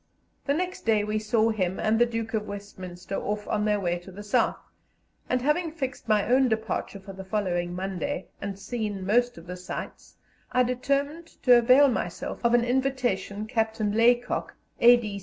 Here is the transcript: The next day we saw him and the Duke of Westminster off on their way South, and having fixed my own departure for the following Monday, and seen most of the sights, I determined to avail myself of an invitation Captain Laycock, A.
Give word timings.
The 0.47 0.55
next 0.55 0.83
day 0.83 1.03
we 1.03 1.19
saw 1.19 1.51
him 1.51 1.79
and 1.79 1.99
the 1.99 2.07
Duke 2.07 2.33
of 2.33 2.47
Westminster 2.47 3.13
off 3.17 3.47
on 3.47 3.65
their 3.65 3.79
way 3.79 4.01
South, 4.23 4.57
and 5.29 5.43
having 5.43 5.71
fixed 5.71 6.09
my 6.09 6.25
own 6.27 6.49
departure 6.49 6.99
for 6.99 7.13
the 7.13 7.23
following 7.23 7.75
Monday, 7.75 8.25
and 8.41 8.57
seen 8.57 9.05
most 9.05 9.37
of 9.37 9.45
the 9.45 9.55
sights, 9.57 10.15
I 10.51 10.63
determined 10.63 11.27
to 11.43 11.55
avail 11.55 11.87
myself 11.87 12.43
of 12.43 12.55
an 12.55 12.63
invitation 12.65 13.45
Captain 13.45 13.91
Laycock, 13.91 14.55
A. 14.79 15.19